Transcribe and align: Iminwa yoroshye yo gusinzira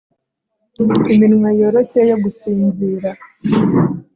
Iminwa 1.13 1.49
yoroshye 1.59 2.01
yo 2.09 2.17
gusinzira 2.23 3.09